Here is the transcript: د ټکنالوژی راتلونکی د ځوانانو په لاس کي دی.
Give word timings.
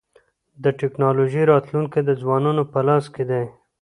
د 0.63 0.65
ټکنالوژی 0.79 1.43
راتلونکی 1.51 2.01
د 2.05 2.11
ځوانانو 2.21 2.63
په 2.71 2.79
لاس 2.87 3.05
کي 3.13 3.23
دی. 3.29 3.43